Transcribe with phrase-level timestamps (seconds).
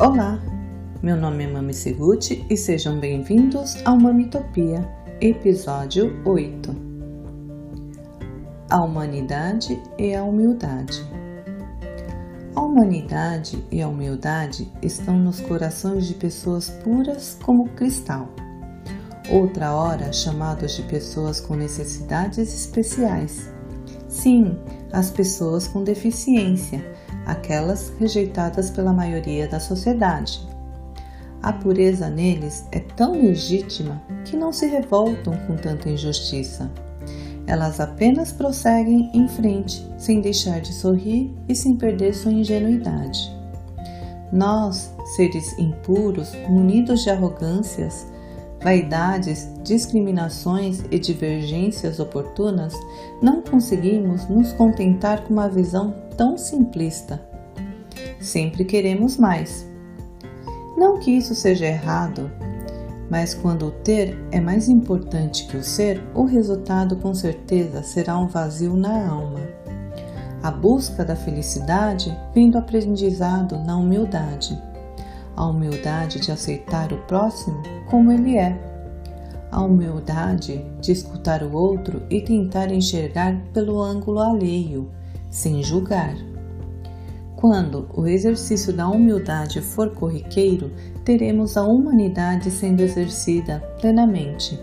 [0.00, 0.40] Olá,
[1.02, 4.80] meu nome é Mami Seguti e sejam bem-vindos ao Mamitopia,
[5.20, 6.74] episódio 8.
[8.70, 11.06] A humanidade e a humildade.
[12.56, 18.30] A humanidade e a humildade estão nos corações de pessoas puras como cristal.
[19.30, 23.52] Outra hora chamados de pessoas com necessidades especiais.
[24.08, 24.56] Sim,
[24.90, 26.82] as pessoas com deficiência
[27.30, 30.46] aquelas rejeitadas pela maioria da sociedade.
[31.42, 36.70] A pureza neles é tão legítima que não se revoltam com tanta injustiça.
[37.46, 43.34] Elas apenas prosseguem em frente, sem deixar de sorrir e sem perder sua ingenuidade.
[44.32, 48.06] Nós, seres impuros, munidos de arrogâncias,
[48.62, 52.74] vaidades, discriminações e divergências oportunas,
[53.22, 57.20] não conseguimos nos contentar com uma visão tão simplista.
[58.20, 59.66] Sempre queremos mais.
[60.76, 62.30] Não que isso seja errado,
[63.10, 68.18] mas quando o ter é mais importante que o ser, o resultado com certeza será
[68.18, 69.40] um vazio na alma.
[70.42, 74.69] A busca da felicidade vem do aprendizado na humildade
[75.40, 78.60] a humildade de aceitar o próximo como ele é,
[79.50, 84.90] a humildade de escutar o outro e tentar enxergar pelo ângulo alheio,
[85.30, 86.14] sem julgar.
[87.36, 90.70] Quando o exercício da humildade for corriqueiro,
[91.06, 94.60] teremos a humanidade sendo exercida plenamente.